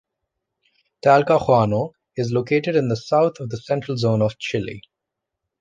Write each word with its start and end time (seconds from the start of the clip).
Talcahuano 1.05 1.93
is 2.17 2.31
located 2.31 2.75
in 2.75 2.87
the 2.89 2.95
south 2.95 3.39
of 3.39 3.51
the 3.51 3.57
Central 3.57 3.97
Zone 3.97 4.23
of 4.23 4.35
Chile. 4.39 4.81